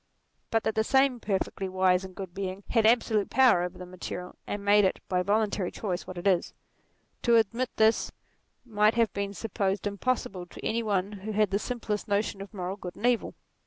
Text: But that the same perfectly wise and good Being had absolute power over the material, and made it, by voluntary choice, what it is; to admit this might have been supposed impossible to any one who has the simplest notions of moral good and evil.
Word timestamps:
But 0.49 0.63
that 0.63 0.73
the 0.73 0.83
same 0.83 1.19
perfectly 1.19 1.69
wise 1.69 2.03
and 2.03 2.15
good 2.15 2.33
Being 2.33 2.63
had 2.69 2.87
absolute 2.87 3.29
power 3.29 3.61
over 3.61 3.77
the 3.77 3.85
material, 3.85 4.35
and 4.47 4.65
made 4.65 4.83
it, 4.83 4.99
by 5.07 5.21
voluntary 5.21 5.69
choice, 5.69 6.07
what 6.07 6.17
it 6.17 6.25
is; 6.25 6.55
to 7.21 7.35
admit 7.35 7.69
this 7.75 8.11
might 8.65 8.95
have 8.95 9.13
been 9.13 9.35
supposed 9.35 9.85
impossible 9.85 10.47
to 10.47 10.65
any 10.65 10.81
one 10.81 11.11
who 11.11 11.33
has 11.33 11.49
the 11.49 11.59
simplest 11.59 12.07
notions 12.07 12.41
of 12.41 12.51
moral 12.51 12.77
good 12.77 12.95
and 12.95 13.05
evil. 13.05 13.35